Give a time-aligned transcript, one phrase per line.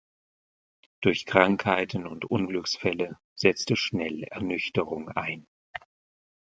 [1.01, 5.45] Durch Krankheiten und Unglücksfälle setzte schnell Ernüchterung ein.